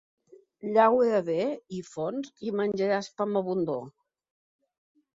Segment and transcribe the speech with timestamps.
[0.77, 1.35] Llaura bé
[1.81, 3.89] i fons i menjaràs pa amb abundor.